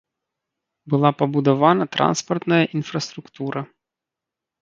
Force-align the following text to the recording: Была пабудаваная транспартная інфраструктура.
Была 0.93 1.09
пабудаваная 1.19 1.87
транспартная 1.95 2.61
інфраструктура. 2.79 3.61